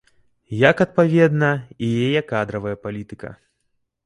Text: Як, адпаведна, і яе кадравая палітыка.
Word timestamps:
Як, 0.69 0.79
адпаведна, 0.85 1.49
і 1.89 1.91
яе 2.07 2.21
кадравая 2.33 2.73
палітыка. 2.89 3.29